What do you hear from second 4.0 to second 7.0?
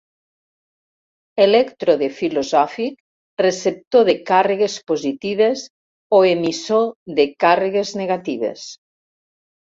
de càrregues positives o emissor